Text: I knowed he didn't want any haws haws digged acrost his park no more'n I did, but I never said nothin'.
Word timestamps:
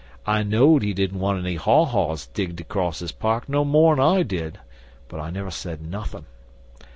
I 0.25 0.41
knowed 0.41 0.81
he 0.81 0.95
didn't 0.95 1.19
want 1.19 1.37
any 1.37 1.57
haws 1.57 1.89
haws 1.89 2.25
digged 2.25 2.59
acrost 2.59 3.01
his 3.01 3.11
park 3.11 3.47
no 3.47 3.63
more'n 3.63 3.99
I 3.99 4.23
did, 4.23 4.57
but 5.07 5.19
I 5.19 5.29
never 5.29 5.51
said 5.51 5.83
nothin'. 5.85 6.25